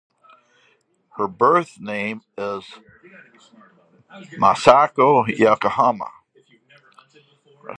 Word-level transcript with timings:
Her 1.15 1.27
birth 1.27 1.79
name 1.79 2.23
is 2.35 2.63
Masako 4.39 5.27
Yokoyama. 5.27 6.09